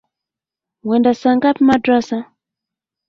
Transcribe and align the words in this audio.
Wenda 0.87 1.11
saa 1.21 1.35
ngapi 1.37 1.61
madrassa? 1.67 2.17